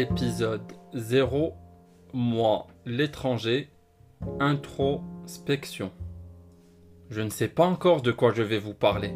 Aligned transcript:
Épisode 0.00 0.72
0 0.94 1.54
Moi, 2.14 2.66
l'étranger, 2.86 3.68
introspection. 4.38 5.92
Je 7.10 7.20
ne 7.20 7.28
sais 7.28 7.48
pas 7.48 7.66
encore 7.66 8.00
de 8.00 8.10
quoi 8.10 8.32
je 8.32 8.42
vais 8.42 8.58
vous 8.58 8.72
parler. 8.72 9.12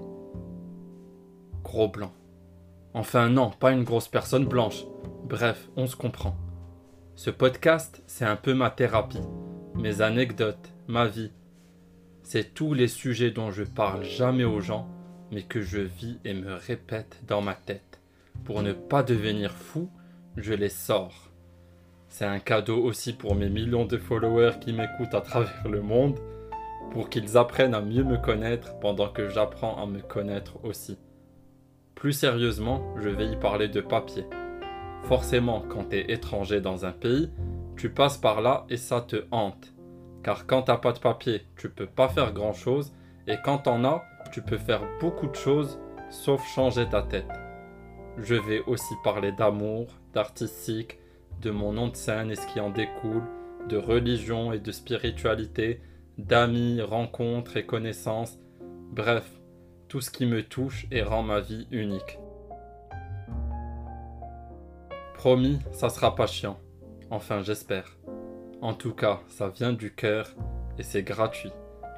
Gros 1.62 1.88
blanc. 1.88 2.12
Enfin 2.92 3.31
non, 3.31 3.49
pas 3.49 3.72
une 3.72 3.85
grosse 3.85 4.08
personne 4.08 4.44
blanche. 4.44 4.85
Bref, 5.26 5.71
on 5.76 5.87
se 5.87 5.97
comprend. 5.97 6.37
Ce 7.16 7.30
podcast, 7.30 8.03
c'est 8.06 8.26
un 8.26 8.37
peu 8.37 8.53
ma 8.53 8.69
thérapie, 8.69 9.24
mes 9.74 10.03
anecdotes, 10.03 10.74
ma 10.87 11.06
vie. 11.06 11.32
C'est 12.22 12.53
tous 12.53 12.74
les 12.74 12.88
sujets 12.88 13.30
dont 13.30 13.51
je 13.51 13.64
parle 13.64 14.04
jamais 14.04 14.44
aux 14.44 14.60
gens, 14.60 14.87
mais 15.30 15.44
que 15.44 15.62
je 15.62 15.80
vis 15.80 16.19
et 16.27 16.34
me 16.34 16.52
répète 16.52 17.23
dans 17.27 17.41
ma 17.41 17.55
tête. 17.55 18.02
Pour 18.45 18.62
ne 18.62 18.74
pas 18.74 19.02
devenir 19.02 19.51
fou, 19.52 19.88
je 20.37 20.55
les 20.55 20.69
sors. 20.69 21.30
C'est 22.09 22.24
un 22.24 22.38
cadeau 22.38 22.83
aussi 22.83 23.12
pour 23.12 23.34
mes 23.34 23.48
millions 23.48 23.87
de 23.87 23.98
followers 23.98 24.59
qui 24.60 24.73
m'écoutent 24.73 25.15
à 25.15 25.20
travers 25.20 25.69
le 25.69 25.80
monde, 25.80 26.19
pour 26.93 27.10
qu'ils 27.10 27.37
apprennent 27.37 27.74
à 27.74 27.80
mieux 27.80 28.05
me 28.05 28.16
connaître 28.16 28.79
pendant 28.79 29.09
que 29.09 29.29
j'apprends 29.29 29.83
à 29.83 29.87
me 29.87 30.01
connaître 30.01 30.65
aussi. 30.65 30.98
Plus 31.95 32.12
sérieusement, 32.12 32.95
je 33.01 33.09
vais 33.09 33.27
y 33.27 33.37
parler 33.37 33.69
de 33.69 33.80
papier. 33.80 34.27
Forcément, 35.05 35.62
quand 35.69 35.84
t'es 35.84 36.12
étranger 36.12 36.60
dans 36.60 36.85
un 36.87 36.93
pays, 36.93 37.30
tu 37.77 37.91
passes 37.91 38.19
par 38.19 38.41
là 38.43 38.65
et 38.69 38.77
ça 38.77 39.01
te 39.01 39.24
hante. 39.30 39.74
Car 40.23 40.46
quand 40.46 40.62
t'as 40.62 40.77
pas 40.77 40.93
de 40.93 40.98
papier, 40.98 41.43
tu 41.57 41.69
peux 41.69 41.87
pas 41.87 42.09
faire 42.09 42.32
grand 42.32 42.52
chose, 42.52 42.93
et 43.27 43.37
quand 43.45 43.59
t'en 43.59 43.85
as, 43.85 44.02
tu 44.32 44.43
peux 44.43 44.59
faire 44.59 44.82
beaucoup 45.01 45.27
de 45.27 45.35
choses 45.35 45.79
sauf 46.10 46.46
changer 46.46 46.88
ta 46.88 47.02
tête. 47.02 47.27
Je 48.18 48.34
vais 48.34 48.62
aussi 48.66 48.95
parler 49.02 49.32
d'amour, 49.32 49.88
d'artistique, 50.12 50.98
de 51.40 51.51
mon 51.51 51.73
nom 51.73 51.88
de 51.88 51.96
scène 51.96 52.30
et 52.30 52.37
ce 52.37 52.46
qui 52.46 52.60
en 52.60 52.70
découle, 52.70 53.24
de 53.68 53.76
religion 53.76 54.52
et 54.52 54.60
de 54.60 54.73
spiritualité, 54.73 55.80
d'amis, 56.18 56.80
rencontres 56.80 57.57
et 57.57 57.66
connaissances, 57.66 58.38
bref, 58.92 59.29
tout 59.88 60.01
ce 60.01 60.10
qui 60.10 60.26
me 60.26 60.42
touche 60.42 60.87
et 60.92 61.02
rend 61.02 61.23
ma 61.23 61.40
vie 61.40 61.66
unique. 61.70 62.18
Promis, 65.15 65.59
ça 65.73 65.89
sera 65.89 66.15
pas 66.15 66.27
chiant. 66.27 66.59
Enfin, 67.11 67.42
j'espère. 67.42 67.97
En 68.61 68.75
tout 68.75 68.95
cas, 68.95 69.20
ça 69.29 69.48
vient 69.48 69.73
du 69.73 69.95
cœur 69.95 70.29
et 70.79 70.83
c'est 70.83 71.03
gratuit. 71.03 71.53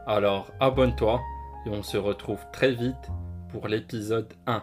Alors 0.06 0.50
abonne-toi 0.60 1.20
et 1.66 1.70
on 1.70 1.82
se 1.82 1.96
retrouve 1.96 2.40
très 2.52 2.72
vite 2.72 3.10
pour 3.50 3.68
l'épisode 3.68 4.32
1. 4.46 4.62